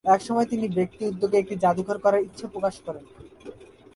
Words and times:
একসময় 0.05 0.47
তিনি 0.51 0.65
ব্যক্তি 0.77 1.01
উদ্যোগে 1.11 1.37
একটি 1.39 1.55
জাদুঘর 1.63 1.97
করার 2.03 2.25
ইচ্ছা 2.27 2.47
প্রকাশ 2.53 2.75
করেন। 2.85 3.05